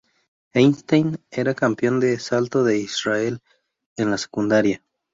Einstein 0.55 1.19
era 1.29 1.53
campeón 1.53 1.99
de 1.99 2.17
salto 2.17 2.63
de 2.63 2.79
Israel 2.79 3.39
en 3.97 4.09
la 4.09 4.17
secundaria. 4.17 4.83